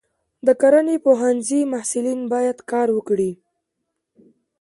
[0.45, 3.31] د کرنې پوهنځي محصلین باید کار وکړي.